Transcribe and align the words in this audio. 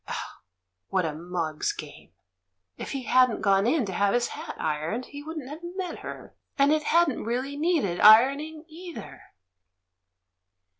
Oh, 0.07 0.37
what 0.89 1.05
a 1.05 1.13
mug's 1.13 1.71
game! 1.73 2.09
If 2.75 2.89
he 2.93 3.03
hadn't 3.03 3.43
gone 3.43 3.67
in 3.67 3.85
to 3.85 3.93
have 3.93 4.15
his 4.15 4.29
hat 4.29 4.55
ironed, 4.59 5.05
he 5.05 5.21
wouldn't 5.21 5.47
have 5.47 5.61
met 5.77 5.99
her. 5.99 6.33
And 6.57 6.73
it 6.73 6.85
hadn't 6.85 7.23
really 7.23 7.55
needed 7.55 7.99
ironing 7.99 8.65
either 8.67 9.21